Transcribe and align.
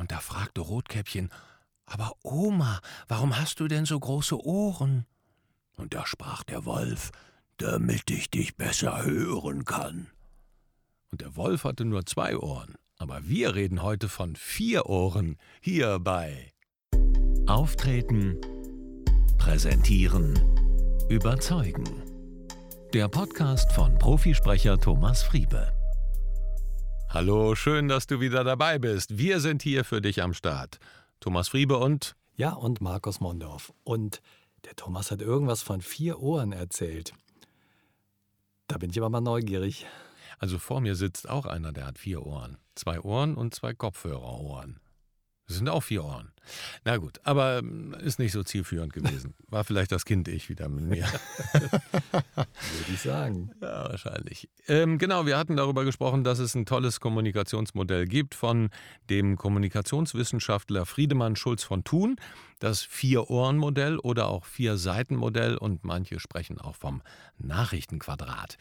Und 0.00 0.12
da 0.12 0.18
fragte 0.18 0.62
Rotkäppchen, 0.62 1.28
aber 1.84 2.14
Oma, 2.22 2.80
warum 3.06 3.38
hast 3.38 3.60
du 3.60 3.68
denn 3.68 3.84
so 3.84 4.00
große 4.00 4.42
Ohren? 4.46 5.04
Und 5.76 5.92
da 5.92 6.06
sprach 6.06 6.42
der 6.42 6.64
Wolf, 6.64 7.10
damit 7.58 8.10
ich 8.10 8.30
dich 8.30 8.56
besser 8.56 9.04
hören 9.04 9.66
kann. 9.66 10.06
Und 11.12 11.20
der 11.20 11.36
Wolf 11.36 11.64
hatte 11.64 11.84
nur 11.84 12.06
zwei 12.06 12.38
Ohren, 12.38 12.76
aber 12.96 13.28
wir 13.28 13.54
reden 13.54 13.82
heute 13.82 14.08
von 14.08 14.36
vier 14.36 14.86
Ohren 14.86 15.36
hierbei. 15.60 16.50
Auftreten, 17.46 18.38
präsentieren, 19.36 20.32
überzeugen. 21.10 21.84
Der 22.94 23.08
Podcast 23.08 23.70
von 23.72 23.98
Profisprecher 23.98 24.78
Thomas 24.78 25.22
Friebe. 25.22 25.74
Hallo, 27.12 27.56
schön, 27.56 27.88
dass 27.88 28.06
du 28.06 28.20
wieder 28.20 28.44
dabei 28.44 28.78
bist. 28.78 29.18
Wir 29.18 29.40
sind 29.40 29.62
hier 29.62 29.84
für 29.84 30.00
dich 30.00 30.22
am 30.22 30.32
Start. 30.32 30.78
Thomas 31.18 31.48
Friebe 31.48 31.76
und 31.76 32.14
Ja, 32.36 32.52
und 32.52 32.80
Markus 32.80 33.18
Mondorf. 33.18 33.72
Und 33.82 34.22
der 34.64 34.76
Thomas 34.76 35.10
hat 35.10 35.20
irgendwas 35.20 35.60
von 35.60 35.80
vier 35.80 36.20
Ohren 36.20 36.52
erzählt. 36.52 37.12
Da 38.68 38.78
bin 38.78 38.90
ich 38.90 38.98
aber 38.98 39.10
mal 39.10 39.20
neugierig. 39.20 39.86
Also 40.38 40.60
vor 40.60 40.80
mir 40.80 40.94
sitzt 40.94 41.28
auch 41.28 41.46
einer, 41.46 41.72
der 41.72 41.86
hat 41.86 41.98
vier 41.98 42.24
Ohren. 42.24 42.58
Zwei 42.76 43.00
Ohren 43.00 43.34
und 43.34 43.56
zwei 43.56 43.74
Kopfhörerohren. 43.74 44.78
Das 45.50 45.56
sind 45.56 45.68
auch 45.68 45.80
vier 45.80 46.04
Ohren. 46.04 46.30
Na 46.84 46.96
gut, 46.96 47.18
aber 47.24 47.58
ähm, 47.58 47.92
ist 47.94 48.20
nicht 48.20 48.30
so 48.30 48.44
zielführend 48.44 48.92
gewesen. 48.92 49.34
War 49.48 49.64
vielleicht 49.64 49.90
das 49.90 50.04
Kind 50.04 50.28
ich 50.28 50.48
wieder 50.48 50.68
mit 50.68 50.84
mir. 50.84 51.08
Würde 51.52 52.92
ich 52.92 53.00
sagen. 53.00 53.50
Ja, 53.60 53.90
wahrscheinlich. 53.90 54.48
Ähm, 54.68 54.98
genau, 54.98 55.26
wir 55.26 55.36
hatten 55.36 55.56
darüber 55.56 55.84
gesprochen, 55.84 56.22
dass 56.22 56.38
es 56.38 56.54
ein 56.54 56.66
tolles 56.66 57.00
Kommunikationsmodell 57.00 58.06
gibt 58.06 58.36
von 58.36 58.70
dem 59.10 59.36
Kommunikationswissenschaftler 59.36 60.86
Friedemann 60.86 61.34
Schulz 61.34 61.64
von 61.64 61.82
Thun, 61.82 62.14
das 62.60 62.82
Vier-Ohren-Modell 62.82 63.98
oder 63.98 64.28
auch 64.28 64.44
Vier-Seiten-Modell 64.44 65.56
und 65.56 65.82
manche 65.82 66.20
sprechen 66.20 66.60
auch 66.60 66.76
vom 66.76 67.02
Nachrichtenquadrat. 67.38 68.56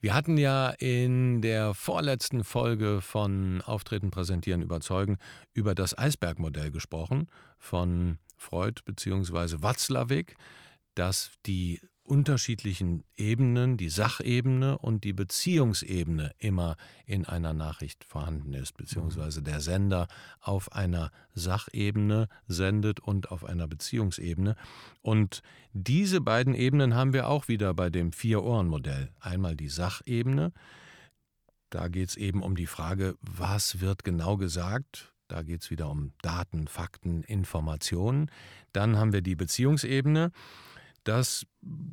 Wir 0.00 0.14
hatten 0.14 0.38
ja 0.38 0.70
in 0.70 1.42
der 1.42 1.74
vorletzten 1.74 2.42
Folge 2.42 3.02
von 3.02 3.60
Auftreten, 3.60 4.10
Präsentieren, 4.10 4.62
Überzeugen 4.62 5.18
über 5.52 5.74
das 5.74 5.96
Eisbergmodell 5.96 6.70
gesprochen 6.70 7.28
von 7.58 8.18
Freud 8.38 8.80
bzw. 8.86 9.56
Watzlawick, 9.60 10.36
dass 10.94 11.32
die 11.44 11.82
unterschiedlichen 12.10 13.04
Ebenen, 13.16 13.76
die 13.76 13.88
Sachebene 13.88 14.76
und 14.78 15.04
die 15.04 15.12
Beziehungsebene 15.12 16.32
immer 16.38 16.76
in 17.06 17.24
einer 17.24 17.52
Nachricht 17.52 18.02
vorhanden 18.02 18.52
ist, 18.52 18.76
beziehungsweise 18.76 19.42
der 19.42 19.60
Sender 19.60 20.08
auf 20.40 20.72
einer 20.72 21.12
Sachebene 21.34 22.26
sendet 22.48 22.98
und 22.98 23.30
auf 23.30 23.44
einer 23.44 23.68
Beziehungsebene. 23.68 24.56
Und 25.02 25.42
diese 25.72 26.20
beiden 26.20 26.54
Ebenen 26.54 26.96
haben 26.96 27.12
wir 27.12 27.28
auch 27.28 27.46
wieder 27.46 27.74
bei 27.74 27.90
dem 27.90 28.10
Vier-Ohren-Modell. 28.10 29.10
Einmal 29.20 29.54
die 29.54 29.68
Sachebene, 29.68 30.52
da 31.70 31.86
geht 31.86 32.08
es 32.08 32.16
eben 32.16 32.42
um 32.42 32.56
die 32.56 32.66
Frage, 32.66 33.14
was 33.20 33.80
wird 33.80 34.02
genau 34.02 34.36
gesagt, 34.36 35.12
da 35.28 35.42
geht 35.42 35.62
es 35.62 35.70
wieder 35.70 35.88
um 35.88 36.12
Daten, 36.22 36.66
Fakten, 36.66 37.22
Informationen. 37.22 38.32
Dann 38.72 38.96
haben 38.96 39.12
wir 39.12 39.22
die 39.22 39.36
Beziehungsebene. 39.36 40.32
Das 41.04 41.46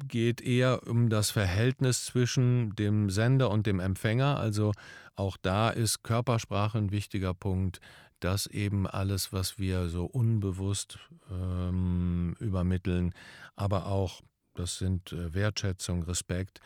geht 0.08 0.42
eher 0.42 0.88
um 0.88 1.10
das 1.10 1.32
Verhältnis 1.32 2.06
zwischen 2.06 2.76
dem 2.76 3.10
Sender 3.10 3.50
und 3.50 3.66
dem 3.66 3.80
Empfänger. 3.80 4.38
Also 4.38 4.74
auch 5.16 5.38
da 5.42 5.70
ist 5.70 6.04
Körpersprache 6.04 6.78
ein 6.78 6.92
wichtiger 6.92 7.34
Punkt, 7.34 7.80
dass 8.20 8.48
eben 8.48 8.88
alles, 8.88 9.32
was 9.32 9.60
wir 9.60 9.90
so 9.90 10.06
unbewusst 10.06 11.00
ähm, 11.32 12.36
übermitteln, 12.40 13.14
aber 13.56 13.88
auch, 13.88 14.22
das 14.56 14.78
sind 14.80 15.12
äh, 15.12 15.34
Wertschätzung, 15.34 16.04
Respekt, 16.04 16.60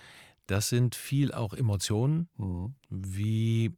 das 0.47 0.69
sind 0.69 0.95
viel 0.95 1.33
auch 1.33 1.53
Emotionen. 1.53 2.29
Mhm. 2.37 2.75
Wie 2.89 3.75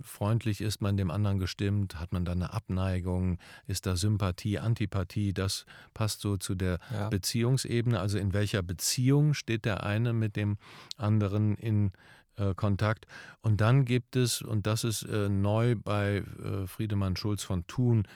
freundlich 0.00 0.60
ist 0.60 0.80
man 0.80 0.96
dem 0.96 1.10
anderen 1.10 1.38
gestimmt? 1.38 1.98
Hat 2.00 2.12
man 2.12 2.24
da 2.24 2.32
eine 2.32 2.52
Abneigung? 2.52 3.38
Ist 3.66 3.86
da 3.86 3.96
Sympathie, 3.96 4.58
Antipathie? 4.58 5.32
Das 5.32 5.66
passt 5.94 6.20
so 6.20 6.36
zu 6.36 6.54
der 6.54 6.78
Ja. 6.92 7.08
Beziehungsebene. 7.08 8.00
Also 8.00 8.18
in 8.18 8.32
welcher 8.32 8.62
Beziehung 8.62 9.34
steht 9.34 9.64
der 9.64 9.84
eine 9.84 10.12
mit 10.12 10.36
dem 10.36 10.58
anderen 10.96 11.56
in 11.56 11.92
äh, 12.36 12.54
Kontakt? 12.54 13.06
Und 13.40 13.60
dann 13.60 13.84
gibt 13.84 14.16
es, 14.16 14.42
und 14.42 14.66
das 14.66 14.84
ist 14.84 15.02
äh, 15.02 15.28
neu 15.28 15.76
bei 15.76 16.18
äh, 16.42 16.66
Friedemann 16.66 17.16
Schulz 17.16 17.42
von 17.42 17.66
Thun, 17.66 18.06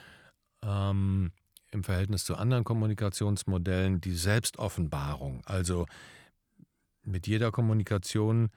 ähm, 0.61 1.31
im 1.71 1.83
Verhältnis 1.83 2.23
zu 2.23 2.35
anderen 2.35 2.63
Kommunikationsmodellen, 2.63 3.99
die 3.99 4.13
Selbstoffenbarung. 4.13 5.41
Also 5.45 5.87
mit 7.03 7.27
jeder 7.27 7.51
Kommunikation 7.51 8.49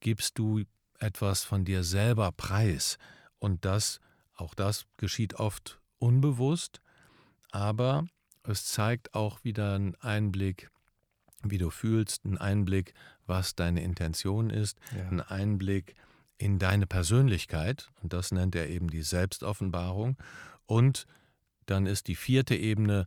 gibst 0.00 0.38
du 0.38 0.62
etwas 1.00 1.44
von 1.44 1.64
dir 1.64 1.84
selber 1.84 2.32
preis. 2.32 2.98
Und 3.38 3.64
das, 3.64 4.00
auch 4.34 4.54
das 4.54 4.86
geschieht 4.96 5.34
oft 5.34 5.80
unbewusst, 5.98 6.80
aber 7.50 8.06
es 8.42 8.66
zeigt 8.66 9.14
auch 9.14 9.42
wieder 9.44 9.74
einen 9.74 9.94
Einblick, 9.96 10.70
wie 11.42 11.58
du 11.58 11.70
fühlst, 11.70 12.24
einen 12.24 12.38
Einblick, 12.38 12.94
was 13.26 13.54
deine 13.54 13.82
Intention 13.82 14.50
ist, 14.50 14.78
Ja. 14.96 15.06
einen 15.08 15.20
Einblick 15.20 15.94
in 16.38 16.58
deine 16.58 16.86
Persönlichkeit. 16.86 17.88
Und 18.02 18.12
das 18.12 18.30
nennt 18.32 18.54
er 18.54 18.68
eben 18.68 18.88
die 18.88 19.02
Selbstoffenbarung. 19.02 20.16
Und 20.66 21.06
dann 21.66 21.86
ist 21.86 22.08
die 22.08 22.14
vierte 22.14 22.54
Ebene 22.54 23.06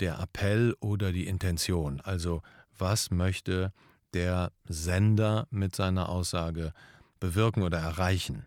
der 0.00 0.18
Appell 0.20 0.74
oder 0.80 1.12
die 1.12 1.26
Intention. 1.26 2.00
Also 2.00 2.42
was 2.78 3.10
möchte 3.10 3.72
der 4.12 4.52
Sender 4.64 5.46
mit 5.50 5.74
seiner 5.74 6.08
Aussage 6.08 6.72
bewirken 7.20 7.62
oder 7.62 7.78
erreichen? 7.78 8.46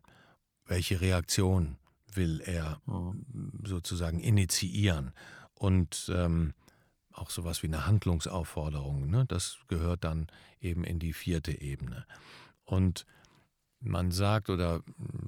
Welche 0.66 1.02
Reaktion 1.02 1.78
will 2.14 2.42
er 2.42 2.82
sozusagen 3.64 4.20
initiieren? 4.20 5.14
Und 5.54 6.12
ähm, 6.14 6.54
auch 7.12 7.30
sowas 7.30 7.64
wie 7.64 7.68
eine 7.68 7.86
Handlungsaufforderung, 7.86 9.10
ne? 9.10 9.26
das 9.28 9.60
gehört 9.68 10.04
dann 10.04 10.28
eben 10.62 10.84
in 10.84 11.00
die 11.00 11.14
vierte 11.14 11.60
Ebene. 11.60 12.06
Und 12.64 13.06
man 13.82 14.12
sagt, 14.12 14.50
oder 14.50 14.82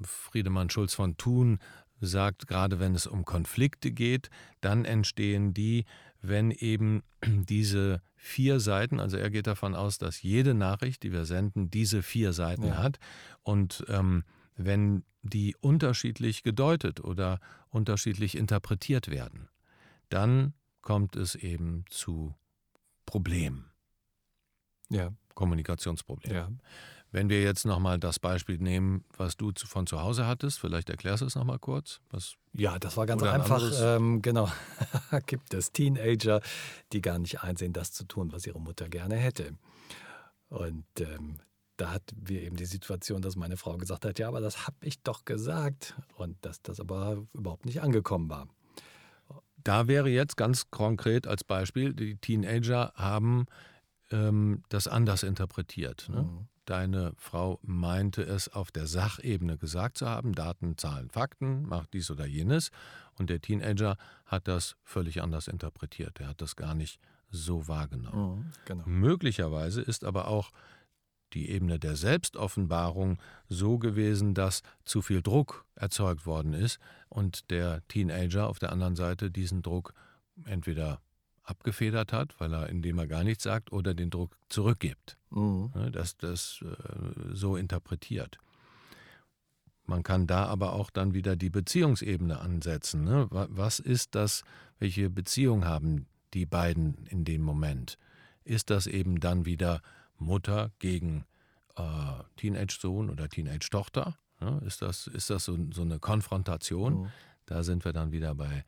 Friedemann 0.04 0.70
Schulz 0.70 0.94
von 0.94 1.16
Thun 1.16 1.58
sagt, 2.00 2.46
gerade 2.48 2.80
wenn 2.80 2.94
es 2.94 3.06
um 3.06 3.24
Konflikte 3.24 3.92
geht, 3.92 4.30
dann 4.60 4.84
entstehen 4.84 5.54
die, 5.54 5.84
wenn 6.22 6.50
eben 6.50 7.02
diese 7.26 8.00
vier 8.14 8.60
Seiten, 8.60 9.00
also 9.00 9.16
er 9.16 9.30
geht 9.30 9.46
davon 9.46 9.74
aus, 9.74 9.98
dass 9.98 10.22
jede 10.22 10.54
Nachricht, 10.54 11.02
die 11.02 11.12
wir 11.12 11.24
senden, 11.24 11.70
diese 11.70 12.02
vier 12.02 12.32
Seiten 12.32 12.66
Ja. 12.68 12.76
hat. 12.78 12.98
Und 13.42 13.84
ähm, 13.88 14.24
wenn 14.56 15.04
die 15.22 15.56
unterschiedlich 15.60 16.42
gedeutet 16.42 17.00
oder 17.00 17.40
unterschiedlich 17.68 18.36
interpretiert 18.36 19.08
werden, 19.08 19.48
dann 20.08 20.54
kommt 20.82 21.16
es 21.16 21.34
eben 21.34 21.84
zu 21.90 22.34
Problemen, 23.06 23.70
Ja, 24.90 25.12
Kommunikationsproblemen. 25.34 26.36
ja. 26.36 26.50
Wenn 27.12 27.28
wir 27.28 27.42
jetzt 27.42 27.66
nochmal 27.66 27.98
das 27.98 28.18
Beispiel 28.18 28.56
nehmen, 28.56 29.04
was 29.18 29.36
du 29.36 29.52
von 29.54 29.86
zu 29.86 30.00
Hause 30.00 30.26
hattest, 30.26 30.58
vielleicht 30.58 30.88
erklärst 30.88 31.20
du 31.20 31.26
es 31.26 31.34
nochmal 31.34 31.58
kurz. 31.58 32.00
Was, 32.10 32.36
Ja, 32.54 32.78
das 32.78 32.96
war 32.96 33.04
ganz 33.04 33.22
einfach. 33.22 33.62
Ähm, 33.80 34.22
genau. 34.22 34.50
Gibt 35.26 35.52
es 35.52 35.72
Teenager, 35.72 36.40
die 36.92 37.02
gar 37.02 37.18
nicht 37.18 37.42
einsehen, 37.42 37.74
das 37.74 37.92
zu 37.92 38.04
tun, 38.04 38.32
was 38.32 38.46
ihre 38.46 38.60
Mutter 38.60 38.88
gerne 38.88 39.16
hätte. 39.16 39.52
Und 40.48 40.86
ähm, 41.00 41.38
da 41.76 41.92
hatten 41.92 42.16
wir 42.16 42.42
eben 42.42 42.56
die 42.56 42.64
Situation, 42.64 43.20
dass 43.20 43.36
meine 43.36 43.58
Frau 43.58 43.76
gesagt 43.76 44.06
hat, 44.06 44.18
ja, 44.18 44.28
aber 44.28 44.40
das 44.40 44.66
habe 44.66 44.76
ich 44.80 45.02
doch 45.02 45.26
gesagt. 45.26 45.94
Und 46.16 46.36
dass 46.40 46.62
das 46.62 46.80
aber 46.80 47.26
überhaupt 47.34 47.66
nicht 47.66 47.82
angekommen 47.82 48.30
war. 48.30 48.48
da 49.62 49.86
wäre 49.86 50.08
jetzt 50.08 50.38
ganz 50.38 50.70
konkret 50.70 51.26
als 51.26 51.44
Beispiel, 51.44 51.92
die 51.92 52.16
Teenager 52.16 52.92
haben 52.96 53.44
ähm, 54.10 54.62
das 54.68 54.88
anders 54.88 55.22
interpretiert. 55.22 56.08
Ne? 56.08 56.22
Mhm. 56.22 56.48
Deine 56.64 57.12
Frau 57.16 57.58
meinte 57.62 58.22
es 58.22 58.48
auf 58.48 58.70
der 58.70 58.86
Sachebene 58.86 59.58
gesagt 59.58 59.98
zu 59.98 60.08
haben, 60.08 60.32
Daten, 60.34 60.78
Zahlen, 60.78 61.10
Fakten, 61.10 61.62
macht 61.66 61.92
dies 61.92 62.10
oder 62.10 62.24
jenes. 62.24 62.70
Und 63.18 63.30
der 63.30 63.40
Teenager 63.40 63.96
hat 64.26 64.46
das 64.46 64.76
völlig 64.84 65.22
anders 65.22 65.48
interpretiert. 65.48 66.20
Er 66.20 66.28
hat 66.28 66.40
das 66.40 66.54
gar 66.54 66.74
nicht 66.74 67.00
so 67.30 67.66
wahrgenommen. 67.66 68.38
Mhm, 68.38 68.52
genau. 68.64 68.84
Möglicherweise 68.86 69.80
ist 69.80 70.04
aber 70.04 70.28
auch 70.28 70.50
die 71.32 71.50
Ebene 71.50 71.78
der 71.78 71.96
Selbstoffenbarung 71.96 73.18
so 73.48 73.78
gewesen, 73.78 74.34
dass 74.34 74.62
zu 74.84 75.02
viel 75.02 75.22
Druck 75.22 75.64
erzeugt 75.74 76.26
worden 76.26 76.52
ist 76.52 76.78
und 77.08 77.50
der 77.50 77.86
Teenager 77.88 78.48
auf 78.48 78.58
der 78.58 78.70
anderen 78.70 78.96
Seite 78.96 79.30
diesen 79.30 79.62
Druck 79.62 79.94
entweder 80.44 81.00
abgefedert 81.44 82.12
hat, 82.12 82.38
weil 82.40 82.52
er, 82.54 82.68
indem 82.68 82.98
er 82.98 83.06
gar 83.06 83.24
nichts 83.24 83.42
sagt, 83.44 83.72
oder 83.72 83.94
den 83.94 84.10
Druck 84.10 84.36
zurückgibt, 84.48 85.16
Mhm. 85.30 85.70
ne, 85.74 85.90
dass 85.90 86.16
das 86.16 86.62
äh, 86.62 87.34
so 87.34 87.56
interpretiert. 87.56 88.38
man 89.84 90.02
kann 90.04 90.26
da 90.26 90.46
aber 90.46 90.72
auch 90.74 90.90
dann 90.90 91.12
wieder 91.12 91.36
die 91.36 91.50
Beziehungsebene 91.50 92.40
ansetzen. 92.40 93.04
Ne? 93.04 93.26
Was 93.30 93.78
ist 93.80 94.14
das, 94.14 94.42
welche 94.78 95.10
Beziehung 95.10 95.64
haben 95.64 96.06
die 96.34 96.46
beiden 96.46 97.04
in 97.08 97.24
dem 97.24 97.42
Moment? 97.42 97.98
Ist 98.44 98.70
das 98.70 98.86
eben 98.86 99.20
dann 99.20 99.44
wieder 99.44 99.82
Mutter 100.18 100.70
gegen 100.78 101.24
äh, 101.76 101.82
Teenage-Sohn 102.36 103.10
oder 103.10 103.28
Teenage-Tochter? 103.28 104.16
Ne? 104.40 104.62
Ist 104.64 104.82
das, 104.82 105.08
ist 105.08 105.30
das 105.30 105.44
so, 105.44 105.58
so 105.72 105.82
eine 105.82 105.98
Konfrontation? 105.98 107.02
Mhm. 107.02 107.06
Da 107.46 107.62
sind 107.64 107.84
wir 107.84 107.92
dann 107.92 108.12
wieder 108.12 108.34
bei 108.34 108.64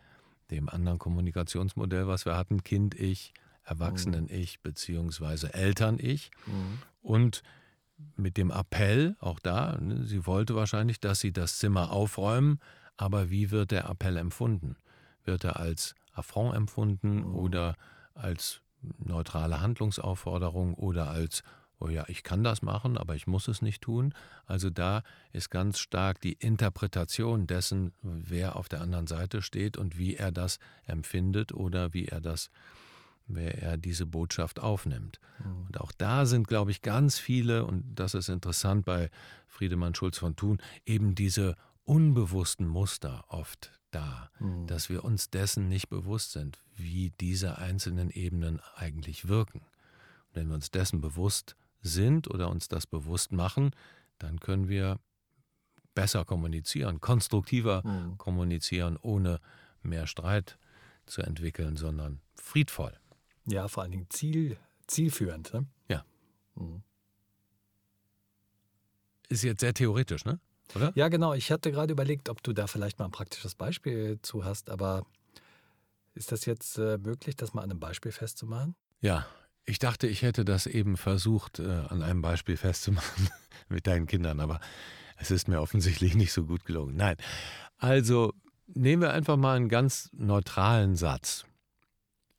dem 0.51 0.69
anderen 0.69 0.99
Kommunikationsmodell, 0.99 2.07
was 2.07 2.27
wir 2.27 2.37
hatten, 2.37 2.63
Kind-Ich, 2.63 3.33
Erwachsenen-Ich 3.65 4.61
beziehungsweise 4.61 5.55
Eltern-Ich. 5.55 6.31
Mhm. 6.47 6.79
Und 7.03 7.43
mit 8.17 8.37
dem 8.37 8.51
Appell, 8.51 9.17
auch 9.21 9.39
da, 9.39 9.79
ne, 9.81 10.05
sie 10.05 10.27
wollte 10.27 10.55
wahrscheinlich, 10.55 11.01
dass 11.01 11.21
sie 11.21 11.33
das 11.33 11.59
Zimmer 11.59 11.91
aufräumen, 11.91 12.61
aber 12.97 13.31
wie 13.31 13.51
wird 13.51 13.71
der 13.71 13.89
Appell 13.89 14.17
empfunden? 14.17 14.77
Wird 15.25 15.45
er 15.45 15.59
als 15.59 15.95
Affront 16.13 16.55
empfunden 16.55 17.21
mhm. 17.21 17.35
oder 17.35 17.77
als 18.15 18.61
neutrale 18.99 19.61
Handlungsaufforderung 19.61 20.75
oder 20.75 21.11
als, 21.11 21.43
oh 21.85 21.91
ja, 21.91 22.05
ich 22.09 22.23
kann 22.23 22.43
das 22.43 22.63
machen, 22.63 22.97
aber 22.97 23.15
ich 23.15 23.27
muss 23.27 23.47
es 23.49 23.63
nicht 23.63 23.83
tun? 23.83 24.15
Also 24.47 24.71
da 24.71 25.03
ist 25.33 25.51
ganz 25.51 25.79
stark 25.79 26.21
die 26.21 26.33
Interpretation 26.33 27.47
dessen, 27.47 27.93
wer 28.03 28.57
auf 28.57 28.69
der 28.69 28.81
anderen 28.81 29.07
Seite 29.07 29.43
steht 29.43 29.77
und 29.77 29.99
wie 29.99 30.17
er 30.17 30.33
das 30.33 30.59
empfindet 30.87 31.53
oder 31.53 31.93
wie 31.93 32.07
er 32.07 32.21
das 32.21 32.51
wer 33.27 33.63
er 33.63 33.77
diese 33.77 34.05
Botschaft 34.05 34.61
aufnimmt. 34.61 35.19
Mhm. 35.39 35.67
Und 35.67 35.81
auch 35.81 35.93
da 35.93 36.27
sind, 36.27 36.47
glaube 36.47 36.71
ich, 36.71 36.83
ganz 36.83 37.19
viele, 37.19 37.65
und 37.65 37.95
das 37.95 38.13
ist 38.13 38.29
interessant 38.29 38.85
bei 38.85 39.11
Friedemann 39.47 39.95
Schulz 39.95 40.19
von 40.19 40.37
Thun, 40.37 40.59
eben 40.85 41.15
diese 41.15 41.57
unbewussten 41.85 42.67
Muster 42.67 43.25
oft 43.29 43.73
da, 43.91 44.31
mhm. 44.41 44.67
dass 44.67 44.91
wir 44.91 45.05
uns 45.05 45.31
dessen 45.31 45.69
nicht 45.69 45.89
bewusst 45.89 46.33
sind, 46.33 46.61
wie 46.77 47.13
diese 47.19 47.59
einzelnen 47.59 48.11
Ebenen 48.11 48.61
eigentlich 48.77 49.29
wirken. 49.29 49.61
Und 49.61 50.35
wenn 50.35 50.49
wir 50.49 50.55
uns 50.55 50.71
dessen 50.71 51.01
bewusst 51.01 51.57
sind 51.85 52.29
oder 52.29 52.49
uns 52.49 52.67
das 52.67 52.87
bewusst 52.87 53.31
machen, 53.31 53.71
dann 54.19 54.41
können 54.41 54.69
wir 54.69 54.99
besser 55.95 56.25
kommunizieren, 56.25 57.01
konstruktiver 57.01 57.87
mhm. 57.87 58.19
kommunizieren, 58.19 58.99
ohne 59.01 59.39
mehr 59.83 60.07
Streit 60.07 60.59
zu 61.07 61.23
entwickeln, 61.23 61.77
sondern 61.77 62.21
friedvoll. 62.35 62.99
Ja, 63.47 63.69
vor 63.69 63.83
allen 63.83 63.93
Dingen 63.93 64.07
Ziel, 64.11 64.57
zielführend. 64.87 65.53
Ne? 65.53 65.67
Ja. 65.89 66.05
Mhm. 66.57 66.83
Ist 69.29 69.45
jetzt 69.45 69.61
sehr 69.61 69.75
theoretisch, 69.75 70.25
ne? 70.25 70.41
Oder? 70.75 70.93
Ja, 70.95 71.09
genau. 71.09 71.35
Ich 71.35 71.53
hatte 71.53 71.71
gerade 71.71 71.93
überlegt, 71.93 72.29
ob 72.29 72.43
du 72.43 72.53
da 72.53 72.67
vielleicht 72.67 72.99
mal 72.99 73.05
ein 73.05 73.11
praktisches 73.11 73.55
Beispiel 73.55 74.19
zu 74.23 74.45
hast, 74.45 74.71
aber 74.71 75.07
ist 76.15 76.33
das 76.33 76.47
jetzt 76.47 76.79
äh, 76.79 76.97
möglich, 76.99 77.37
das 77.37 77.53
mal 77.53 77.63
an 77.63 77.71
einem 77.71 77.81
Beispiel 77.81 78.13
festzumachen? 78.13 78.75
Ja, 79.01 79.27
ich 79.67 79.79
dachte, 79.79 80.07
ich 80.07 80.23
hätte 80.23 80.45
das 80.45 80.67
eben 80.67 80.97
versucht, 80.97 81.59
äh, 81.59 81.83
an 81.89 82.03
einem 82.03 82.23
Beispiel 82.23 82.57
festzumachen 82.57 83.29
mit 83.69 83.87
deinen 83.87 84.07
Kindern, 84.07 84.41
aber 84.41 84.61
es 85.17 85.31
ist 85.31 85.49
mir 85.49 85.61
offensichtlich 85.61 86.15
nicht 86.15 86.33
so 86.33 86.45
gut 86.45 86.65
gelungen. 86.65 86.97
Nein. 86.97 87.17
Also 87.79 88.33
nehmen 88.67 89.03
wir 89.03 89.13
einfach 89.13 89.37
mal 89.37 89.57
einen 89.57 89.69
ganz 89.69 90.11
neutralen 90.13 90.97
Satz 90.97 91.45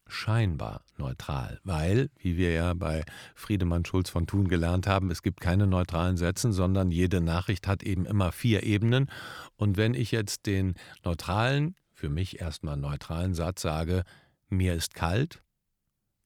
scheinbar 0.08 0.84
neutral, 0.98 1.60
weil, 1.64 2.10
wie 2.18 2.38
wir 2.38 2.52
ja 2.52 2.74
bei 2.74 3.04
Friedemann 3.34 3.86
Schulz 3.86 4.10
von 4.10 4.28
Thun 4.28 4.48
gelernt 4.48 4.86
haben, 4.86 5.10
es 5.10 5.24
gibt 5.24 5.42
keine 5.42 5.66
neutralen 5.66 6.16
Sätze, 6.16 6.54
sondern 6.54 6.92
jede 6.92 7.22
Nachricht 7.22 7.68
hat 7.68 7.82
eben 7.82 8.06
immer 8.06 8.32
vier 8.32 8.64
Ebenen. 8.64 9.10
Und 9.56 9.78
wenn 9.78 9.94
ich 9.96 10.12
jetzt 10.12 10.46
den 10.46 10.76
neutralen, 11.04 11.76
für 11.92 12.10
mich 12.10 12.40
erstmal 12.40 12.78
neutralen 12.78 13.34
Satz 13.34 13.62
sage, 13.62 14.04
mir 14.50 14.76
ist 14.76 14.94
kalt, 14.94 15.42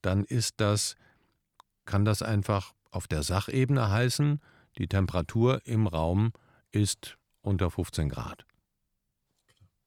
dann 0.02 0.24
ist 0.24 0.62
das, 0.62 0.96
kann 1.86 2.06
das 2.06 2.22
einfach 2.22 2.74
auf 2.92 3.08
der 3.08 3.24
Sachebene 3.24 3.90
heißen, 3.90 4.42
die 4.78 4.88
Temperatur 4.88 5.62
im 5.66 5.88
Raum 5.88 6.32
ist 6.72 7.18
unter 7.42 7.70
15 7.70 8.10
Grad. 8.10 8.46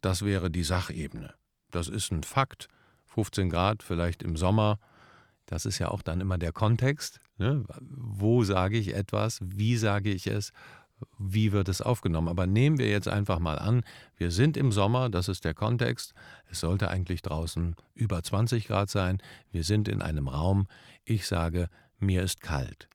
Das 0.00 0.24
wäre 0.24 0.50
die 0.50 0.64
Sachebene. 0.64 1.34
Das 1.70 1.88
ist 1.88 2.10
ein 2.10 2.22
Fakt 2.22 2.68
15 3.06 3.50
Grad, 3.50 3.82
vielleicht 3.82 4.22
im 4.22 4.36
Sommer. 4.36 4.78
Das 5.46 5.66
ist 5.66 5.78
ja 5.78 5.88
auch 5.88 6.02
dann 6.02 6.20
immer 6.20 6.38
der 6.38 6.52
Kontext. 6.52 7.20
Ne? 7.36 7.64
Wo 7.80 8.44
sage 8.44 8.78
ich 8.78 8.94
etwas? 8.94 9.38
Wie 9.42 9.76
sage 9.76 10.10
ich 10.10 10.26
es? 10.26 10.52
Wie 11.18 11.52
wird 11.52 11.68
es 11.68 11.80
aufgenommen? 11.80 12.28
Aber 12.28 12.46
nehmen 12.46 12.78
wir 12.78 12.88
jetzt 12.88 13.08
einfach 13.08 13.38
mal 13.38 13.58
an, 13.58 13.82
wir 14.16 14.30
sind 14.30 14.56
im 14.56 14.72
Sommer, 14.72 15.10
das 15.10 15.28
ist 15.28 15.44
der 15.44 15.54
Kontext. 15.54 16.14
Es 16.46 16.60
sollte 16.60 16.88
eigentlich 16.88 17.22
draußen 17.22 17.76
über 17.94 18.22
20 18.22 18.66
Grad 18.66 18.90
sein. 18.90 19.18
Wir 19.50 19.64
sind 19.64 19.88
in 19.88 20.02
einem 20.02 20.28
Raum. 20.28 20.66
Ich 21.04 21.26
sage, 21.26 21.68
mir 21.98 22.22
ist 22.22 22.40
kalt. 22.40 22.88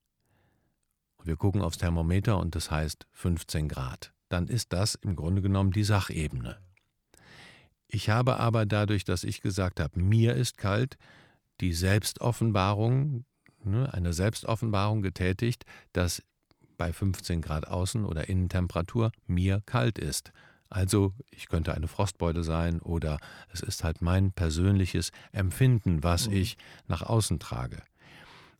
Wir 1.23 1.35
gucken 1.35 1.61
aufs 1.61 1.77
Thermometer 1.77 2.37
und 2.37 2.55
das 2.55 2.71
heißt 2.71 3.05
15 3.11 3.67
Grad. 3.67 4.13
Dann 4.29 4.47
ist 4.47 4.73
das 4.73 4.95
im 4.95 5.15
Grunde 5.15 5.41
genommen 5.41 5.71
die 5.71 5.83
Sachebene. 5.83 6.57
Ich 7.87 8.09
habe 8.09 8.39
aber 8.39 8.65
dadurch, 8.65 9.05
dass 9.05 9.23
ich 9.23 9.41
gesagt 9.41 9.79
habe, 9.79 9.99
mir 9.99 10.35
ist 10.35 10.57
kalt, 10.57 10.97
die 11.61 11.73
Selbstoffenbarung, 11.73 13.25
ne, 13.63 13.93
eine 13.93 14.13
Selbstoffenbarung 14.13 15.01
getätigt, 15.01 15.65
dass 15.93 16.21
bei 16.77 16.93
15 16.93 17.41
Grad 17.41 17.67
Außen- 17.67 18.05
oder 18.05 18.29
Innentemperatur 18.29 19.11
mir 19.25 19.61
kalt 19.65 19.99
ist. 19.99 20.31
Also 20.69 21.13
ich 21.31 21.47
könnte 21.47 21.73
eine 21.73 21.87
Frostbeule 21.87 22.43
sein 22.43 22.81
oder 22.81 23.19
es 23.53 23.61
ist 23.61 23.83
halt 23.83 24.01
mein 24.01 24.31
persönliches 24.31 25.11
Empfinden, 25.31 26.03
was 26.03 26.27
mhm. 26.27 26.35
ich 26.35 26.57
nach 26.87 27.01
außen 27.01 27.39
trage. 27.39 27.81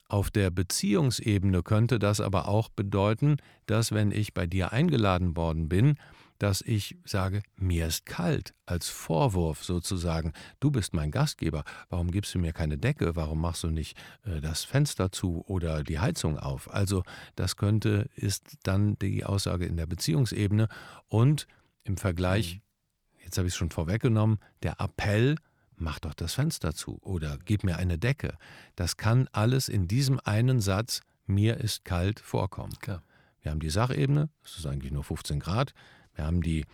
Auf 0.09 0.31
der 0.31 0.51
Beziehungsebene 0.51 1.63
könnte 1.63 1.99
das 1.99 2.21
aber 2.21 2.47
auch 2.47 2.69
bedeuten, 2.69 3.37
dass 3.65 3.91
wenn 3.91 4.11
ich 4.11 4.33
bei 4.33 4.47
dir 4.47 4.71
eingeladen 4.71 5.35
worden 5.35 5.67
bin, 5.67 5.95
dass 6.39 6.61
ich 6.61 6.97
sage, 7.05 7.41
mir 7.55 7.87
ist 7.87 8.05
kalt, 8.05 8.53
als 8.65 8.89
Vorwurf 8.89 9.63
sozusagen. 9.63 10.33
Du 10.59 10.71
bist 10.71 10.93
mein 10.93 11.11
Gastgeber, 11.11 11.63
warum 11.89 12.11
gibst 12.11 12.33
du 12.35 12.39
mir 12.39 12.53
keine 12.53 12.77
Decke, 12.77 13.15
warum 13.15 13.41
machst 13.41 13.63
du 13.63 13.69
nicht 13.69 13.97
äh, 14.25 14.41
das 14.41 14.63
Fenster 14.63 15.11
zu 15.11 15.43
oder 15.47 15.83
die 15.83 15.99
Heizung 15.99 16.37
auf? 16.37 16.73
Also 16.73 17.03
das 17.35 17.55
könnte, 17.55 18.09
ist 18.15 18.57
dann 18.63 18.97
die 18.99 19.25
Aussage 19.25 19.65
in 19.65 19.77
der 19.77 19.87
Beziehungsebene 19.87 20.67
und 21.07 21.47
im 21.83 21.97
Vergleich, 21.97 22.55
mhm. 22.55 23.23
jetzt 23.23 23.37
habe 23.37 23.47
ich 23.47 23.53
es 23.53 23.57
schon 23.57 23.71
vorweggenommen, 23.71 24.39
der 24.63 24.79
Appell, 24.79 25.35
mach 25.75 25.99
doch 25.99 26.13
das 26.13 26.33
Fenster 26.33 26.73
zu 26.73 26.99
oder 27.01 27.37
gib 27.45 27.63
mir 27.63 27.77
eine 27.77 27.97
Decke. 27.97 28.37
Das 28.75 28.97
kann 28.97 29.27
alles 29.31 29.69
in 29.69 29.87
diesem 29.87 30.19
einen 30.23 30.59
Satz, 30.59 31.01
mir 31.25 31.57
ist 31.57 31.85
kalt, 31.85 32.19
vorkommen. 32.19 32.73
Klar. 32.79 33.03
Wir 33.41 33.51
haben 33.51 33.59
die 33.59 33.69
Sachebene, 33.69 34.29
es 34.43 34.57
ist 34.57 34.65
eigentlich 34.65 34.91
nur 34.91 35.05
15 35.05 35.39
Grad. 35.39 35.73
Wir 36.17 36.25
haben 36.25 36.41
die 36.41 36.65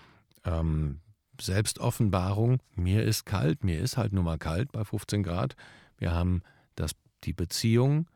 ähm, 0.46 1.02
Selbstoffenbarung, 1.40 2.60
mir 2.76 3.04
ist 3.04 3.26
kalt, 3.26 3.64
mir 3.64 3.80
ist 3.80 3.98
halt 3.98 4.14
nur 4.14 4.24
mal 4.24 4.38
kalt 4.38 4.72
bei 4.72 4.84
15 4.84 5.22
Grad. 5.22 5.56
Wir 5.98 6.14
haben 6.14 6.42
das, 6.76 6.92
die 7.26 7.34
Beziehung, 7.34 8.08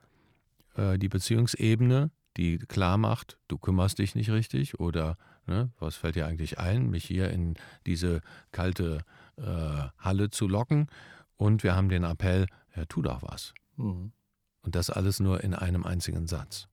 äh, 0.75 0.97
die 0.97 1.09
Beziehungsebene, 1.09 2.11
die 2.37 2.59
klar 2.59 2.97
macht, 2.97 3.37
du 3.49 3.57
kümmerst 3.57 3.99
dich 3.99 4.15
nicht 4.15 4.29
richtig 4.29 4.79
oder 4.79 5.17
ne, 5.47 5.71
was 5.79 5.95
fällt 5.95 6.15
dir 6.15 6.27
eigentlich 6.27 6.59
ein, 6.59 6.89
mich 6.89 7.03
hier 7.03 7.29
in 7.29 7.55
diese 7.85 8.21
kalte 8.51 9.03
äh, 9.35 9.43
Halle 9.97 10.29
zu 10.29 10.47
locken. 10.47 10.87
Und 11.35 11.63
wir 11.63 11.75
haben 11.75 11.89
den 11.89 12.03
Appell, 12.03 12.47
ja, 12.75 12.85
tu 12.85 13.01
doch 13.01 13.21
was. 13.21 13.53
Mhm. 13.75 14.11
Und 14.61 14.75
das 14.75 14.89
alles 14.89 15.19
nur 15.19 15.43
in 15.43 15.53
einem 15.53 15.85
einzigen 15.85 16.27
Satz 16.27 16.67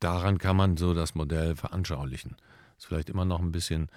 daran 0.00 0.38
kann 0.38 0.56
man 0.56 0.76
so 0.76 0.94
das 0.94 1.14
Modell 1.14 1.56
veranschaulichen. 1.56 2.36
Ist 2.78 2.86
vielleicht 2.86 3.10
immer 3.10 3.24
noch 3.24 3.40
ein 3.40 3.52
bisschen 3.52 3.88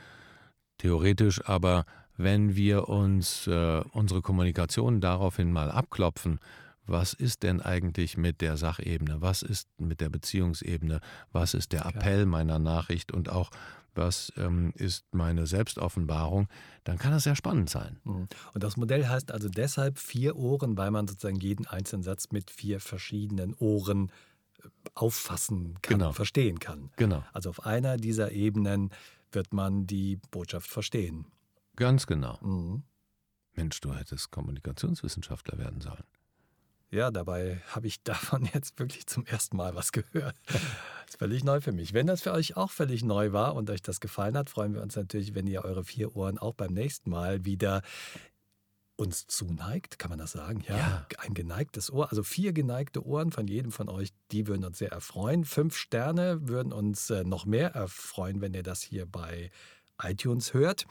theoretisch, 0.77 1.45
aber 1.45 1.85
wenn 2.17 2.55
wir 2.55 2.89
uns 2.89 3.47
äh, 3.47 3.81
unsere 3.91 4.21
Kommunikation 4.21 5.01
daraufhin 5.01 5.51
mal 5.51 5.71
abklopfen, 5.71 6.39
was 6.85 7.13
ist 7.13 7.43
denn 7.43 7.61
eigentlich 7.61 8.17
mit 8.17 8.41
der 8.41 8.57
Sachebene, 8.57 9.21
was 9.21 9.41
ist 9.43 9.69
mit 9.77 10.01
der 10.01 10.09
Beziehungsebene, 10.09 11.01
was 11.31 11.53
ist 11.53 11.71
der 11.71 11.85
Appell 11.85 12.25
meiner 12.25 12.59
Nachricht 12.59 13.11
und 13.11 13.29
auch 13.29 13.51
was 13.95 14.31
ähm, 14.37 14.71
ist 14.75 15.05
meine 15.11 15.45
Selbstoffenbarung, 15.45 16.47
dann 16.83 16.97
kann 16.97 17.11
das 17.11 17.23
sehr 17.23 17.35
spannend 17.35 17.69
sein. 17.69 17.99
Mhm. 18.03 18.27
Und 18.53 18.63
das 18.63 18.77
Modell 18.77 19.07
heißt 19.07 19.31
also 19.31 19.49
deshalb 19.49 19.97
vier 19.97 20.35
Ohren, 20.35 20.77
weil 20.77 20.91
man 20.91 21.07
sozusagen 21.07 21.39
jeden 21.39 21.67
einzelnen 21.67 22.03
Satz 22.03 22.31
mit 22.31 22.49
vier 22.51 22.79
verschiedenen 22.79 23.53
Ohren 23.55 24.11
auffassen 24.95 25.77
kann, 25.81 25.99
genau. 25.99 26.11
verstehen 26.11 26.59
kann. 26.59 26.91
Genau. 26.97 27.23
Also 27.33 27.49
auf 27.49 27.65
einer 27.65 27.97
dieser 27.97 28.31
Ebenen 28.31 28.91
wird 29.31 29.53
man 29.53 29.87
die 29.87 30.17
Botschaft 30.31 30.69
verstehen. 30.69 31.25
Ganz 31.75 32.07
genau. 32.07 32.37
Mhm. 32.41 32.83
Mensch, 33.53 33.79
du 33.81 33.93
hättest 33.93 34.31
Kommunikationswissenschaftler 34.31 35.57
werden 35.57 35.81
sollen. 35.81 36.03
Ja, 36.91 37.11
dabei 37.11 37.61
habe 37.69 37.87
ich 37.87 38.01
davon 38.03 38.49
jetzt 38.53 38.79
wirklich 38.79 39.05
zum 39.07 39.25
ersten 39.25 39.57
Mal 39.57 39.75
was 39.75 39.91
gehört. 39.91 40.35
Das 40.47 40.61
ist 41.09 41.19
völlig 41.19 41.43
neu 41.43 41.61
für 41.61 41.71
mich. 41.71 41.93
Wenn 41.93 42.07
das 42.07 42.21
für 42.21 42.31
euch 42.31 42.57
auch 42.57 42.71
völlig 42.71 43.03
neu 43.03 43.31
war 43.31 43.55
und 43.55 43.69
euch 43.69 43.81
das 43.81 43.99
gefallen 43.99 44.37
hat, 44.37 44.49
freuen 44.49 44.73
wir 44.73 44.81
uns 44.81 44.95
natürlich, 44.95 45.35
wenn 45.35 45.47
ihr 45.47 45.63
eure 45.63 45.83
vier 45.83 46.15
Ohren 46.15 46.37
auch 46.37 46.53
beim 46.53 46.73
nächsten 46.73 47.09
Mal 47.09 47.45
wieder 47.45 47.81
uns 48.99 49.25
zuneigt, 49.27 49.97
kann 49.97 50.09
man 50.09 50.19
das 50.19 50.33
sagen? 50.33 50.61
Ja, 50.67 50.77
Ja. 50.77 51.07
ein 51.19 51.33
geneigtes 51.33 51.91
Ohr, 51.91 52.09
also 52.09 52.21
vier 52.21 52.51
geneigte 52.53 53.05
Ohren 53.05 53.31
von 53.31 53.47
jedem 53.47 53.71
von 53.71 53.87
euch, 53.89 54.09
die 54.31 54.45
würden 54.47 54.65
uns 54.65 54.77
sehr 54.77 54.91
erfreuen. 54.91 55.45
Fünf 55.45 55.75
Sterne 55.77 56.47
würden 56.47 56.73
uns 56.73 57.09
äh, 57.09 57.23
noch 57.23 57.45
mehr 57.45 57.69
erfreuen, 57.75 58.41
wenn 58.41 58.53
ihr 58.53 58.63
das 58.63 58.81
hier 58.81 59.05
bei 59.05 59.51
iTunes 60.01 60.53
hört, 60.53 60.85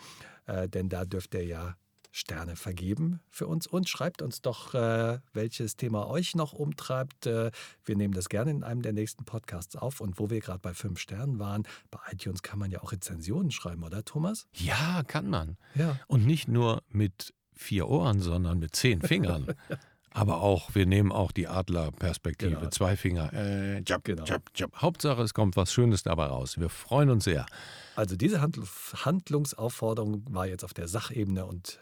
äh, 0.47 0.69
denn 0.69 0.89
da 0.89 1.05
dürft 1.05 1.35
ihr 1.35 1.45
ja 1.45 1.77
Sterne 2.11 2.57
vergeben 2.57 3.21
für 3.31 3.47
uns 3.47 3.67
und 3.67 3.89
schreibt 3.89 4.23
uns 4.23 4.41
doch, 4.41 4.73
äh, 4.75 5.19
welches 5.35 5.77
Thema 5.77 6.09
euch 6.09 6.35
noch 6.35 6.55
umtreibt. 6.55 7.27
Äh, 7.27 7.51
wir 7.85 7.97
nehmen 7.97 8.15
das 8.15 8.31
gerne 8.31 8.51
in 8.51 8.65
einem 8.65 8.81
der 8.81 8.95
nächsten 8.95 9.25
Podcasts 9.27 9.77
auf 9.77 10.01
und 10.01 10.19
wo 10.19 10.31
wir 10.31 10.41
gerade 10.41 10.59
bei 10.61 10.73
fünf 10.73 10.99
Sternen 10.99 11.39
waren, 11.39 11.65
bei 11.91 11.99
iTunes 12.11 12.43
kann 12.43 12.59
man 12.59 12.71
ja 12.71 12.81
auch 12.81 12.93
Rezensionen 12.93 13.51
schreiben, 13.51 13.85
oder 13.85 14.05
Thomas? 14.05 14.47
Ja, 14.55 15.03
kann 15.07 15.29
man. 15.29 15.59
Ja. 15.75 16.01
Und 16.09 16.27
nicht 16.27 16.49
nur 16.49 16.83
mit 16.89 17.35
vier 17.59 17.89
Ohren, 17.89 18.21
sondern 18.21 18.59
mit 18.59 18.75
zehn 18.77 19.03
Fingern. 19.03 19.47
Aber 20.11 20.41
auch, 20.41 20.75
wir 20.75 20.87
nehmen 20.87 21.13
auch 21.13 21.31
die 21.33 21.47
Adlerperspektive, 21.49 22.57
Genau. 22.57 22.71
zwei 22.71 22.97
Finger. 22.97 23.33
Äh, 23.33 23.83
jab, 23.87 24.03
Genau. 24.05 24.25
jab, 24.25 24.43
jab. 24.55 24.75
Hauptsache, 24.81 25.23
es 25.23 25.35
kommt 25.35 25.55
was 25.57 25.73
Schönes 25.73 26.03
dabei 26.03 26.27
raus. 26.27 26.59
Wir 26.59 26.71
freuen 26.71 27.11
uns 27.11 27.25
sehr. 27.25 27.47
Also 27.95 28.17
diese 28.17 28.41
Handl 28.41 28.63
Handlungsaufforderung 29.05 30.25
war 30.31 30.47
jetzt 30.47 30.65
auf 30.65 30.75
der 30.75 30.89
Sachebene 30.89 31.45
und 31.47 31.79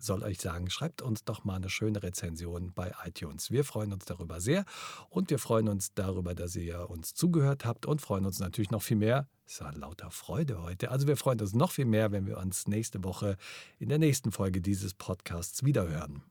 soll 0.00 0.22
euch 0.22 0.40
sagen, 0.40 0.70
schreibt 0.70 1.02
uns 1.02 1.24
doch 1.24 1.44
mal 1.44 1.56
eine 1.56 1.70
schöne 1.70 2.02
Rezension 2.02 2.72
bei 2.74 2.92
iTunes. 3.04 3.50
Wir 3.50 3.64
freuen 3.64 3.92
uns 3.92 4.04
darüber 4.04 4.40
sehr 4.40 4.64
und 5.10 5.30
wir 5.30 5.38
freuen 5.38 5.68
uns 5.68 5.94
darüber, 5.94 6.34
dass 6.34 6.56
ihr 6.56 6.88
uns 6.90 7.14
zugehört 7.14 7.64
habt 7.64 7.86
und 7.86 8.00
freuen 8.00 8.26
uns 8.26 8.38
natürlich 8.38 8.70
noch 8.70 8.82
viel 8.82 8.96
mehr. 8.96 9.28
Es 9.46 9.60
war 9.60 9.74
lauter 9.74 10.10
Freude 10.10 10.62
heute. 10.62 10.90
Also 10.90 11.06
wir 11.06 11.16
freuen 11.16 11.40
uns 11.40 11.54
noch 11.54 11.72
viel 11.72 11.86
mehr, 11.86 12.12
wenn 12.12 12.26
wir 12.26 12.38
uns 12.38 12.66
nächste 12.66 13.02
Woche 13.02 13.36
in 13.78 13.88
der 13.88 13.98
nächsten 13.98 14.32
Folge 14.32 14.60
dieses 14.60 14.94
Podcasts 14.94 15.64
wiederhören. 15.64 16.22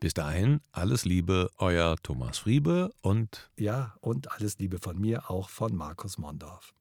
Bis 0.00 0.14
dahin, 0.14 0.60
alles 0.70 1.04
Liebe, 1.04 1.50
euer 1.56 1.96
Thomas 2.02 2.38
Friebe 2.38 2.92
und 3.00 3.50
Ja, 3.56 3.96
und 4.00 4.30
alles 4.30 4.58
Liebe 4.58 4.78
von 4.78 4.98
mir, 4.98 5.28
auch 5.30 5.48
von 5.48 5.74
Markus 5.74 6.18
Mondorf. 6.18 6.72